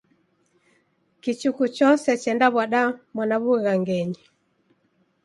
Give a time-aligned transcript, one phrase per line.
[1.21, 2.81] Kichuku chose chendaw'ada
[3.15, 4.21] mwana w'ughangenyi.